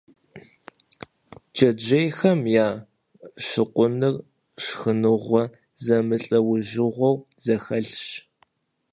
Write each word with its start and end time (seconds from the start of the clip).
Джэджьейхэм 1.55 2.39
я 2.67 2.69
щыкъуныр 3.45 4.15
шхыныгъуэ 4.63 5.43
зэмылӀэужьыгъуэу 5.83 7.15
зэхэлъщ. 7.43 8.01